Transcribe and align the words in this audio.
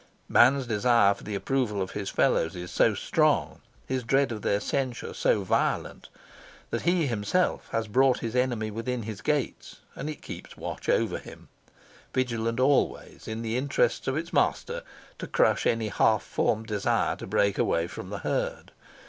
Man's 0.29 0.65
desire 0.65 1.13
for 1.13 1.23
the 1.23 1.35
approval 1.35 1.79
of 1.79 1.91
his 1.91 2.09
fellows 2.09 2.55
is 2.55 2.71
so 2.71 2.95
strong, 2.95 3.61
his 3.85 4.01
dread 4.03 4.31
of 4.31 4.41
their 4.41 4.59
censure 4.59 5.13
so 5.13 5.43
violent, 5.43 6.09
that 6.71 6.81
he 6.81 7.05
himself 7.05 7.69
has 7.71 7.87
brought 7.87 8.17
his 8.17 8.35
enemy 8.35 8.71
within 8.71 9.03
his 9.03 9.21
gates; 9.21 9.75
and 9.95 10.09
it 10.09 10.23
keeps 10.23 10.57
watch 10.57 10.89
over 10.89 11.19
him, 11.19 11.49
vigilant 12.15 12.59
always 12.59 13.27
in 13.27 13.43
the 13.43 13.55
interests 13.55 14.07
of 14.07 14.17
its 14.17 14.33
master 14.33 14.81
to 15.19 15.27
crush 15.27 15.67
any 15.67 15.89
half 15.89 16.23
formed 16.23 16.65
desire 16.65 17.15
to 17.17 17.27
break 17.27 17.59
away 17.59 17.85
from 17.85 18.09
the 18.09 18.17
herd. 18.25 18.71